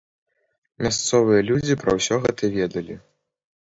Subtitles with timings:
[0.85, 2.95] Мясцовыя людзі пра ўсё гэта ведалі.